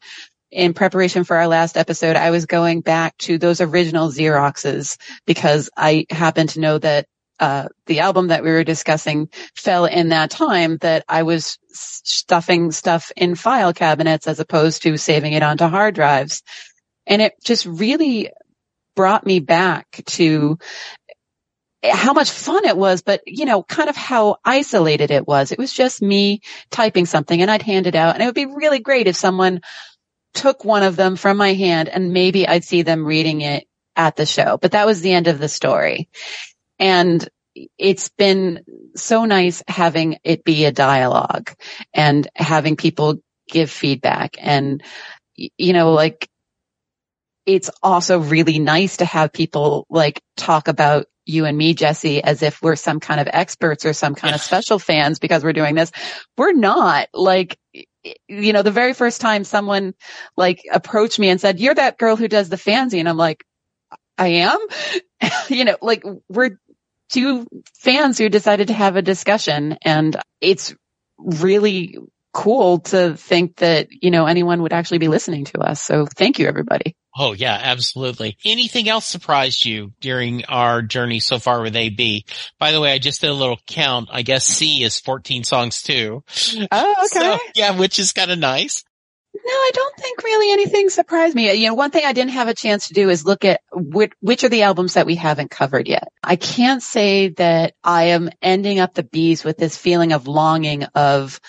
in 0.51 0.73
preparation 0.73 1.25
for 1.25 1.37
our 1.37 1.49
last 1.49 1.77
episode, 1.77 2.17
I 2.17 2.31
was 2.31 2.47
going 2.47 2.81
back 2.81 3.17
to 3.19 3.37
those 3.37 3.61
original 3.61 4.09
Xeroxes 4.09 4.97
because 5.27 5.69
I 5.77 6.07
happen 6.11 6.47
to 6.49 6.61
know 6.61 6.79
that 6.79 7.07
uh, 7.39 7.69
the 7.85 8.01
album 8.01 8.29
that 8.29 8.43
we 8.43 8.51
were 8.51 8.65
discussing 8.65 9.29
fell 9.55 9.85
in 9.85 10.09
that 10.09 10.31
time 10.31 10.79
that 10.79 11.05
I 11.07 11.25
was 11.25 11.59
stuffing 11.69 12.73
stuff 12.73 13.13
in 13.15 13.35
file 13.35 13.75
cabinets 13.75 14.27
as 14.27 14.41
opposed 14.41 14.83
to 14.83 14.97
saving 14.97 15.35
it 15.35 15.43
onto 15.43 15.67
hard 15.67 15.95
drives. 15.95 16.43
And 17.07 17.21
it 17.21 17.35
just 17.45 17.67
really 17.67 18.31
brought 18.95 19.27
me 19.27 19.41
back 19.41 20.03
to 20.07 20.59
how 21.91 22.13
much 22.13 22.31
fun 22.31 22.65
it 22.65 22.77
was, 22.77 23.03
but 23.03 23.23
you 23.27 23.45
know, 23.45 23.63
kind 23.63 23.89
of 23.89 23.97
how 23.97 24.37
isolated 24.45 25.11
it 25.11 25.27
was. 25.27 25.53
It 25.53 25.59
was 25.59 25.73
just 25.73 26.03
me 26.03 26.41
typing 26.71 27.07
something 27.07 27.41
and 27.41 27.51
I'd 27.51 27.63
hand 27.63 27.87
it 27.87 27.95
out 27.95 28.15
and 28.15 28.23
it 28.23 28.27
would 28.27 28.35
be 28.35 28.47
really 28.47 28.81
great 28.81 29.07
if 29.07 29.17
someone 29.17 29.61
took 30.35 30.65
one 30.65 30.83
of 30.83 30.97
them 30.97 31.17
from 31.17 31.37
my 31.37 31.55
hand 31.55 31.89
and 31.89 32.13
maybe 32.13 32.47
I'd 32.47 32.65
see 32.65 32.83
them 32.83 33.05
reading 33.05 33.41
it 33.41 33.67
at 33.97 34.17
the 34.17 34.27
show, 34.27 34.59
but 34.61 34.73
that 34.73 34.87
was 34.87 35.01
the 35.01 35.13
end 35.13 35.27
of 35.27 35.39
the 35.39 35.49
story. 35.49 36.09
And 36.79 37.27
it's 37.79 38.11
been 38.11 38.65
so 38.95 39.25
nice 39.25 39.63
having 39.67 40.19
it 40.25 40.45
be 40.45 40.67
a 40.67 40.73
dialogue 40.73 41.51
and 41.95 42.29
having 42.35 42.77
people 42.77 43.17
give 43.49 43.71
feedback 43.71 44.37
and, 44.39 44.83
you 45.35 45.73
know, 45.73 45.93
like 45.93 46.29
it's 47.47 47.71
also 47.83 48.19
really 48.19 48.59
nice 48.59 48.99
to 48.99 49.05
have 49.05 49.33
people 49.33 49.87
like 49.89 50.21
talk 50.37 50.69
about 50.69 51.07
you 51.27 51.45
and 51.45 51.59
me, 51.59 51.75
Jesse, 51.75 52.23
as 52.23 52.43
if 52.43 52.63
we're 52.63 52.77
some 52.77 53.01
kind 53.01 53.21
of 53.21 53.29
experts 53.31 53.85
or 53.85 53.93
some 53.93 54.15
kind 54.15 54.35
of 54.35 54.41
special 54.41 54.79
fans 54.79 55.19
because 55.19 55.45
we're 55.45 55.53
doing 55.53 55.75
this. 55.75 55.91
We're 56.39 56.53
not 56.53 57.09
like, 57.13 57.59
you 58.29 58.53
know, 58.53 58.63
the 58.63 58.71
very 58.71 58.95
first 58.95 59.21
time 59.21 59.45
someone 59.45 59.95
like 60.37 60.63
approached 60.73 61.19
me 61.19 61.29
and 61.29 61.41
said, 61.41 61.61
you're 61.61 61.75
that 61.75 61.99
girl 61.99 62.17
who 62.17 62.29
does 62.29 62.49
the 62.49 62.57
fanzine. 62.57 63.09
I'm 63.09 63.17
like, 63.17 63.45
I 64.17 64.29
am, 64.29 64.59
you 65.49 65.65
know, 65.65 65.77
like 65.83 66.05
we're 66.29 66.59
two 67.11 67.47
fans 67.75 68.19
who 68.19 68.29
decided 68.29 68.69
to 68.69 68.75
have 68.75 68.97
a 68.97 69.03
discussion 69.03 69.77
and 69.83 70.17
it's 70.41 70.75
really 71.19 71.99
cool 72.37 72.81
to 72.81 73.17
think 73.17 73.57
that, 73.57 73.89
you 73.91 74.11
know, 74.11 74.27
anyone 74.27 74.61
would 74.61 74.75
actually 74.75 74.99
be 74.99 75.09
listening 75.09 75.47
to 75.47 75.59
us. 75.61 75.81
So 75.81 76.05
thank 76.05 76.39
you, 76.39 76.47
everybody. 76.47 76.95
Oh 77.17 77.33
yeah, 77.33 77.59
absolutely. 77.63 78.37
Anything 78.45 78.91
else 78.91 79.07
surprised 79.07 79.65
you 79.65 79.95
during 80.01 80.45
our 80.45 80.83
journey 80.83 81.19
so 81.19 81.39
far 81.39 81.63
with 81.63 81.75
AB? 81.75 82.27
By 82.59 82.73
the 82.73 82.81
way, 82.81 82.93
I 82.93 82.99
just 82.99 83.23
did 83.23 83.31
a 83.31 83.35
little 83.35 83.59
count. 83.67 84.11
I 84.13 84.21
guess 84.21 84.45
C 84.47 84.83
is 84.83 85.01
14 85.01 85.45
songs 85.45 85.81
too. 85.83 86.25
Oh, 86.71 86.95
okay. 87.07 87.07
So, 87.07 87.39
yeah, 87.55 87.79
which 87.79 87.99
is 87.99 88.13
kind 88.13 88.31
of 88.31 88.39
nice. 88.39 88.85
No, 89.35 89.53
I 89.53 89.71
don't 89.73 89.97
think 89.97 90.23
really 90.23 90.53
anything 90.53 90.91
surprised 90.91 91.35
me. 91.35 91.53
You 91.55 91.69
know, 91.69 91.75
one 91.75 91.91
thing 91.91 92.05
I 92.05 92.13
didn't 92.13 92.33
have 92.33 92.49
a 92.49 92.55
chance 92.55 92.89
to 92.89 92.95
do 92.95 93.09
is 93.09 93.25
look 93.25 93.45
at 93.47 93.61
which, 93.73 94.13
which 94.21 94.45
are 94.45 94.49
the 94.49 94.63
albums 94.63 94.95
that 94.95 95.07
we 95.07 95.15
haven't 95.15 95.51
covered 95.51 95.89
yet. 95.89 96.09
I 96.23 96.37
can't 96.37 96.83
say 96.83 97.29
that 97.31 97.75
I 97.83 98.05
am 98.05 98.29
ending 98.43 98.79
up 98.79 98.93
the 98.93 99.05
bees 99.05 99.45
with 99.45 99.57
this 99.57 99.77
feeling 99.77 100.13
of 100.13 100.29
longing 100.29 100.85
of, 100.95 101.41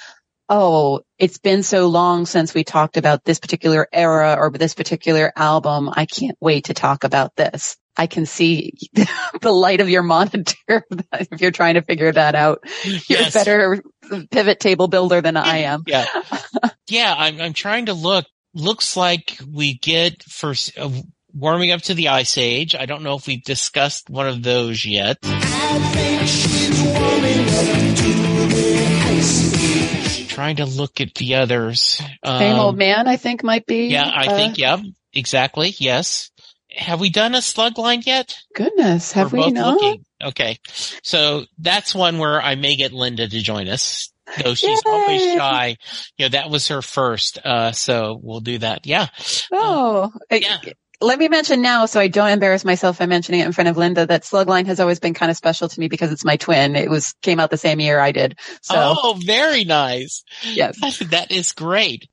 oh, 0.49 1.01
it's 1.17 1.37
been 1.37 1.63
so 1.63 1.87
long 1.87 2.25
since 2.25 2.53
we 2.53 2.63
talked 2.63 2.97
about 2.97 3.23
this 3.25 3.39
particular 3.39 3.87
era 3.91 4.35
or 4.39 4.49
this 4.51 4.73
particular 4.73 5.31
album. 5.35 5.89
I 5.91 6.05
can't 6.05 6.37
wait 6.39 6.65
to 6.65 6.73
talk 6.73 7.03
about 7.03 7.35
this. 7.35 7.75
I 7.99 8.07
can 8.07 8.25
see 8.25 8.73
the 9.41 9.51
light 9.51 9.81
of 9.81 9.89
your 9.89 10.03
monitor 10.03 10.55
if 11.13 11.41
you're 11.41 11.51
trying 11.51 11.73
to 11.75 11.81
figure 11.81 12.11
that 12.11 12.35
out. 12.35 12.59
You're 12.83 12.99
Yes. 13.09 13.35
a 13.35 13.39
better 13.39 13.83
pivot 14.31 14.59
table 14.59 14.87
builder 14.87 15.19
than 15.21 15.35
I 15.35 15.59
am. 15.59 15.83
Yeah. 15.87 16.05
yeah, 16.87 17.13
I'm, 17.17 17.41
I'm 17.41 17.53
trying 17.53 17.87
to 17.87 17.93
look. 17.93 18.25
Looks 18.53 18.95
like 18.97 19.37
we 19.51 19.77
get 19.77 20.23
for 20.23 20.53
uh, 20.77 20.89
warming 21.33 21.71
up 21.71 21.81
to 21.83 21.93
the 21.93 22.07
ice 22.09 22.37
age. 22.37 22.73
I 22.75 22.85
don't 22.85 23.03
know 23.03 23.15
if 23.15 23.27
we've 23.27 23.43
discussed 23.43 24.09
one 24.09 24.27
of 24.27 24.41
those 24.41 24.85
yet. 24.85 25.17
Trying 30.37 30.57
to 30.57 30.65
look 30.67 31.01
at 31.01 31.15
the 31.15 31.33
others. 31.33 31.81
Same 32.23 32.53
Um, 32.53 32.59
old 32.59 32.77
man, 32.77 33.07
I 33.07 33.17
think 33.17 33.43
might 33.43 33.65
be. 33.65 33.87
Yeah, 33.87 34.07
I 34.07 34.27
uh, 34.27 34.35
think, 34.35 34.59
yeah, 34.59 34.77
exactly. 35.11 35.73
Yes. 35.79 36.29
Have 36.75 36.99
we 36.99 37.09
done 37.09 37.33
a 37.33 37.39
Slugline 37.39 38.05
yet? 38.05 38.37
Goodness, 38.53 39.13
have 39.13 39.33
We're 39.33 39.45
we 39.47 39.51
not? 39.51 39.73
looking. 39.81 40.05
Okay. 40.23 40.59
So 41.01 41.45
that's 41.57 41.95
one 41.95 42.19
where 42.19 42.39
I 42.39 42.53
may 42.53 42.75
get 42.75 42.93
Linda 42.93 43.27
to 43.27 43.41
join 43.41 43.67
us. 43.67 44.11
Though 44.43 44.53
she's 44.53 44.83
always 44.85 45.23
shy. 45.23 45.77
You 46.19 46.25
know, 46.25 46.29
that 46.29 46.51
was 46.51 46.67
her 46.67 46.83
first. 46.83 47.39
Uh, 47.43 47.71
so 47.71 48.19
we'll 48.21 48.41
do 48.41 48.59
that. 48.59 48.85
Yeah. 48.85 49.07
Oh, 49.51 50.11
I- 50.29 50.35
Yeah. 50.35 50.57
Let 50.99 51.19
me 51.19 51.27
mention 51.27 51.61
now, 51.61 51.85
so 51.85 51.99
I 51.99 52.07
don't 52.07 52.29
embarrass 52.29 52.65
myself 52.65 52.99
by 52.99 53.05
mentioning 53.05 53.41
it 53.41 53.45
in 53.45 53.53
front 53.53 53.69
of 53.69 53.77
Linda, 53.77 54.05
that 54.05 54.23
Slugline 54.23 54.65
has 54.65 54.79
always 54.79 54.99
been 54.99 55.13
kind 55.13 55.29
of 55.29 55.37
special 55.37 55.69
to 55.69 55.79
me 55.79 55.87
because 55.87 56.11
it's 56.11 56.25
my 56.25 56.37
twin. 56.37 56.75
It 56.75 56.89
was 56.89 57.13
came 57.21 57.39
out 57.39 57.51
the 57.51 57.57
same 57.57 57.79
year 57.79 57.99
I 57.99 58.11
did. 58.11 58.39
So 58.61 58.75
oh, 58.75 59.19
very 59.23 59.63
nice. 59.63 60.23
yes, 60.43 60.77
that 61.09 61.31
is 61.31 61.51
great. 61.51 62.07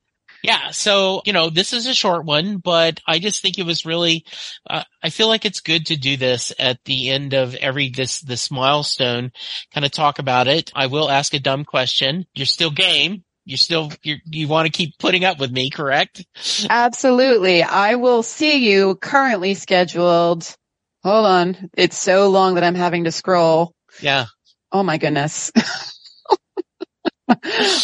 Yeah. 0.45 0.69
So, 0.69 1.23
you 1.25 1.33
know, 1.33 1.49
this 1.49 1.73
is 1.73 1.87
a 1.87 1.93
short 1.95 2.23
one, 2.23 2.57
but 2.57 2.99
I 3.07 3.17
just 3.17 3.41
think 3.41 3.57
it 3.57 3.65
was 3.65 3.83
really, 3.83 4.25
uh, 4.69 4.83
I 5.01 5.09
feel 5.09 5.27
like 5.27 5.43
it's 5.43 5.59
good 5.59 5.87
to 5.87 5.95
do 5.95 6.17
this 6.17 6.53
at 6.59 6.77
the 6.85 7.09
end 7.09 7.33
of 7.33 7.55
every, 7.55 7.89
this, 7.89 8.21
this 8.21 8.51
milestone, 8.51 9.31
kind 9.73 9.85
of 9.85 9.91
talk 9.91 10.19
about 10.19 10.47
it. 10.47 10.71
I 10.75 10.85
will 10.85 11.09
ask 11.09 11.33
a 11.33 11.39
dumb 11.39 11.65
question. 11.65 12.27
You're 12.35 12.45
still 12.45 12.69
game. 12.69 13.23
You're 13.45 13.57
still, 13.57 13.91
you 14.01 14.17
you 14.25 14.47
want 14.47 14.65
to 14.65 14.71
keep 14.71 14.97
putting 14.97 15.23
up 15.23 15.39
with 15.39 15.51
me, 15.51 15.69
correct? 15.69 16.25
absolutely. 16.69 17.61
I 17.61 17.95
will 17.95 18.23
see 18.23 18.69
you 18.69 18.95
currently 18.95 19.53
scheduled. 19.53 20.55
Hold 21.03 21.25
on. 21.27 21.69
It's 21.77 21.97
so 21.97 22.29
long 22.29 22.55
that 22.55 22.63
I'm 22.63 22.75
having 22.75 23.03
to 23.03 23.11
scroll. 23.11 23.73
Yeah. 24.01 24.25
Oh 24.71 24.81
my 24.81 24.97
goodness. 24.97 25.51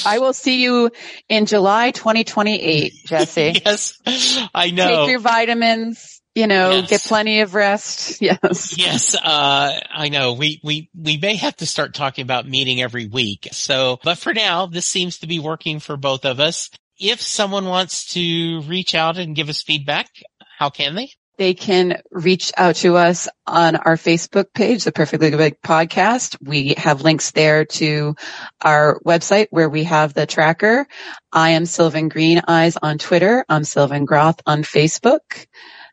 I 0.06 0.20
will 0.20 0.34
see 0.34 0.64
you 0.64 0.92
in 1.30 1.46
July 1.46 1.92
2028, 1.92 2.94
Jesse. 3.06 3.62
yes. 3.66 4.00
I 4.54 4.72
know. 4.72 5.06
Take 5.06 5.10
your 5.10 5.20
vitamins, 5.20 6.21
you 6.36 6.48
know, 6.48 6.72
Yes. 6.72 6.90
get 6.90 7.02
plenty 7.02 7.42
of 7.42 7.54
rest. 7.56 8.22
Yes. 8.22 8.78
Yes, 8.78 9.16
uh, 9.16 9.80
I 9.92 10.10
know. 10.10 10.34
We, 10.34 10.60
we, 10.64 10.90
we 10.96 11.18
may 11.18 11.36
have 11.36 11.56
to 11.58 11.66
start 11.66 11.94
talking 11.94 12.24
about 12.24 12.48
meeting 12.48 12.82
every 12.82 13.08
week. 13.08 13.48
So, 13.52 14.00
but 14.04 14.18
for 14.18 14.34
now, 14.34 14.66
this 14.68 14.86
seems 14.86 15.20
to 15.20 15.28
be 15.28 15.40
working 15.40 15.80
for 15.80 15.98
both 15.98 16.26
of 16.26 16.40
us. 16.40 16.70
If 17.00 17.20
someone 17.22 17.66
wants 17.66 18.14
to 18.14 18.62
reach 18.62 18.94
out 18.96 19.18
and 19.18 19.36
give 19.36 19.50
us 19.50 19.64
feedback, 19.64 20.08
how 20.58 20.70
can 20.70 20.96
they? 20.96 21.10
They 21.38 21.56
can 21.56 22.00
reach 22.12 22.52
out 22.56 22.76
to 22.78 22.98
us 22.98 23.28
on 23.48 23.76
our 23.76 23.96
Facebook 23.96 24.54
page, 24.54 24.84
the 24.84 24.92
Perfectly 24.92 25.32
Good 25.32 25.60
Podcast. 25.64 26.38
We 26.40 26.76
have 26.78 27.02
links 27.02 27.32
there 27.32 27.66
to 27.66 28.16
our 28.62 29.00
website 29.04 29.48
where 29.50 29.70
we 29.70 29.86
have 29.86 30.14
the 30.14 30.28
tracker. 30.28 30.86
I 31.34 31.52
am 31.52 31.66
Sylvan 31.66 32.10
Green 32.10 32.42
Eyes 32.48 32.78
on 32.80 33.00
Twitter. 33.00 33.44
I'm 33.50 33.64
Sylvan 33.64 34.06
Groth 34.06 34.40
on 34.46 34.62
Facebook. 34.62 35.48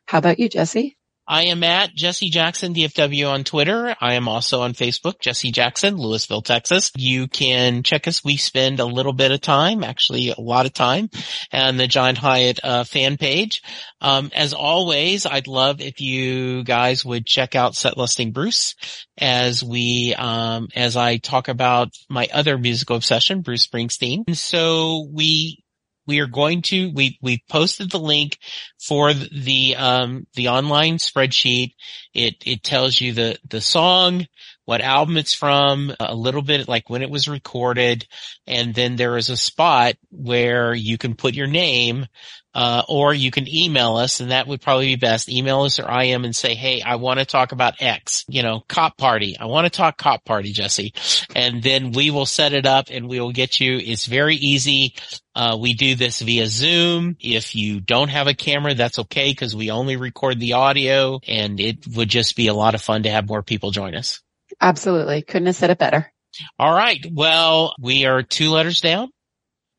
How 0.08 0.16
about 0.16 0.38
you, 0.38 0.48
Jesse? 0.48 0.96
I 1.30 1.44
am 1.44 1.62
at 1.62 1.94
Jesse 1.94 2.30
Jackson 2.30 2.72
DFW 2.72 3.28
on 3.28 3.44
Twitter. 3.44 3.94
I 4.00 4.14
am 4.14 4.26
also 4.26 4.62
on 4.62 4.72
Facebook, 4.72 5.20
Jesse 5.20 5.52
Jackson, 5.52 5.98
Lewisville, 5.98 6.42
Texas. 6.42 6.90
You 6.96 7.28
can 7.28 7.82
check 7.82 8.08
us. 8.08 8.24
We 8.24 8.38
spend 8.38 8.80
a 8.80 8.86
little 8.86 9.12
bit 9.12 9.32
of 9.32 9.42
time, 9.42 9.84
actually 9.84 10.30
a 10.30 10.40
lot 10.40 10.64
of 10.64 10.72
time 10.72 11.10
on 11.52 11.76
the 11.76 11.86
John 11.86 12.14
Hiatt 12.16 12.60
uh, 12.64 12.84
fan 12.84 13.18
page. 13.18 13.60
Um, 14.00 14.30
as 14.34 14.54
always, 14.54 15.26
I'd 15.26 15.46
love 15.46 15.82
if 15.82 16.00
you 16.00 16.64
guys 16.64 17.04
would 17.04 17.26
check 17.26 17.54
out 17.54 17.74
Set 17.74 17.98
Listing 17.98 18.32
Bruce 18.32 18.76
as 19.18 19.62
we, 19.62 20.14
um, 20.16 20.68
as 20.74 20.96
I 20.96 21.18
talk 21.18 21.48
about 21.48 21.90
my 22.08 22.28
other 22.32 22.56
musical 22.56 22.96
obsession, 22.96 23.42
Bruce 23.42 23.66
Springsteen. 23.66 24.24
And 24.28 24.38
so 24.38 25.06
we, 25.12 25.62
we 26.08 26.18
are 26.18 26.26
going 26.26 26.62
to, 26.62 26.90
we, 26.92 27.18
we 27.22 27.44
posted 27.48 27.92
the 27.92 28.00
link 28.00 28.38
for 28.80 29.12
the, 29.12 29.76
um, 29.76 30.26
the 30.34 30.48
online 30.48 30.96
spreadsheet. 30.96 31.74
It, 32.14 32.36
it 32.44 32.64
tells 32.64 33.00
you 33.00 33.12
the, 33.12 33.38
the 33.48 33.60
song, 33.60 34.26
what 34.68 34.82
album 34.82 35.16
it's 35.16 35.32
from, 35.32 35.90
a 35.98 36.14
little 36.14 36.42
bit 36.42 36.68
like 36.68 36.90
when 36.90 37.00
it 37.00 37.08
was 37.08 37.26
recorded. 37.26 38.06
And 38.46 38.74
then 38.74 38.96
there 38.96 39.16
is 39.16 39.30
a 39.30 39.36
spot 39.38 39.94
where 40.10 40.74
you 40.74 40.98
can 40.98 41.14
put 41.14 41.32
your 41.32 41.46
name, 41.46 42.04
uh, 42.52 42.82
or 42.86 43.14
you 43.14 43.30
can 43.30 43.48
email 43.48 43.96
us 43.96 44.20
and 44.20 44.30
that 44.30 44.46
would 44.46 44.60
probably 44.60 44.88
be 44.88 44.96
best. 44.96 45.30
Email 45.30 45.62
us 45.62 45.80
or 45.80 45.90
IM 45.90 46.26
and 46.26 46.36
say, 46.36 46.54
Hey, 46.54 46.82
I 46.82 46.96
want 46.96 47.18
to 47.18 47.24
talk 47.24 47.52
about 47.52 47.80
X, 47.80 48.26
you 48.28 48.42
know, 48.42 48.62
cop 48.68 48.98
party. 48.98 49.38
I 49.40 49.46
want 49.46 49.64
to 49.64 49.70
talk 49.70 49.96
cop 49.96 50.22
party, 50.26 50.52
Jesse. 50.52 50.92
And 51.34 51.62
then 51.62 51.92
we 51.92 52.10
will 52.10 52.26
set 52.26 52.52
it 52.52 52.66
up 52.66 52.88
and 52.90 53.08
we 53.08 53.20
will 53.20 53.32
get 53.32 53.60
you. 53.60 53.78
It's 53.78 54.04
very 54.04 54.36
easy. 54.36 54.96
Uh, 55.34 55.56
we 55.58 55.72
do 55.72 55.94
this 55.94 56.20
via 56.20 56.46
Zoom. 56.46 57.16
If 57.20 57.54
you 57.54 57.80
don't 57.80 58.10
have 58.10 58.26
a 58.26 58.34
camera, 58.34 58.74
that's 58.74 58.98
okay 58.98 59.30
because 59.30 59.56
we 59.56 59.70
only 59.70 59.96
record 59.96 60.38
the 60.38 60.52
audio 60.52 61.20
and 61.26 61.58
it 61.58 61.86
would 61.96 62.10
just 62.10 62.36
be 62.36 62.48
a 62.48 62.54
lot 62.54 62.74
of 62.74 62.82
fun 62.82 63.04
to 63.04 63.10
have 63.10 63.26
more 63.26 63.42
people 63.42 63.70
join 63.70 63.94
us. 63.94 64.20
Absolutely. 64.60 65.22
Couldn't 65.22 65.46
have 65.46 65.56
said 65.56 65.70
it 65.70 65.78
better. 65.78 66.12
All 66.58 66.74
right. 66.74 67.04
Well, 67.10 67.74
we 67.80 68.06
are 68.06 68.22
two 68.22 68.50
letters 68.50 68.80
down. 68.80 69.10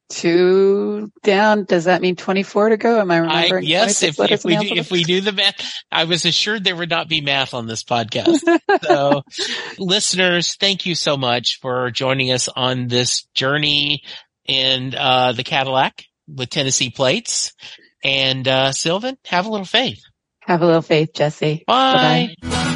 Two 0.09 1.11
down. 1.21 1.65
Does 1.65 1.85
that 1.85 2.01
mean 2.01 2.15
24 2.15 2.69
to 2.69 2.77
go? 2.77 2.99
Am 2.99 3.11
I 3.11 3.15
I, 3.15 3.19
remembering? 3.19 3.65
yes, 3.65 4.01
if, 4.01 4.19
if 4.19 4.43
we 4.43 4.57
do, 4.57 4.75
if 4.75 4.89
we 4.89 5.03
do 5.03 5.21
the 5.21 5.31
math, 5.31 5.83
I 5.91 6.05
was 6.05 6.25
assured 6.25 6.63
there 6.63 6.75
would 6.75 6.89
not 6.89 7.07
be 7.07 7.21
math 7.21 7.53
on 7.53 7.67
this 7.67 7.83
podcast. 7.83 8.39
so 8.81 9.21
listeners, 9.77 10.55
thank 10.55 10.87
you 10.87 10.95
so 10.95 11.15
much 11.15 11.59
for 11.59 11.91
joining 11.91 12.31
us 12.31 12.47
on 12.47 12.87
this 12.87 13.27
journey 13.35 14.01
in, 14.47 14.95
uh, 14.95 15.33
the 15.33 15.43
Cadillac 15.43 16.05
with 16.27 16.49
Tennessee 16.49 16.89
plates. 16.89 17.53
And, 18.03 18.47
uh, 18.47 18.71
Sylvan, 18.71 19.17
have 19.25 19.45
a 19.45 19.51
little 19.51 19.65
faith. 19.65 20.01
Have 20.39 20.63
a 20.63 20.65
little 20.65 20.81
faith, 20.81 21.13
Jesse. 21.13 21.63
Bye. 21.67 22.35
Bye-bye. 22.41 22.75